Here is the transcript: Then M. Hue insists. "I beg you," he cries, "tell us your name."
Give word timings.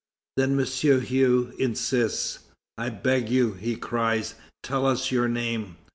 Then 0.35 0.59
M. 0.59 0.65
Hue 0.65 1.53
insists. 1.59 2.39
"I 2.75 2.89
beg 2.89 3.29
you," 3.29 3.53
he 3.53 3.75
cries, 3.75 4.33
"tell 4.63 4.87
us 4.87 5.11
your 5.11 5.27
name." 5.27 5.75